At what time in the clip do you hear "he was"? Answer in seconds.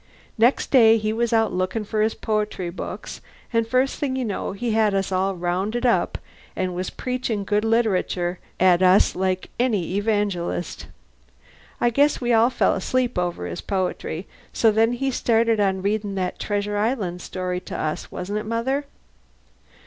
0.97-1.31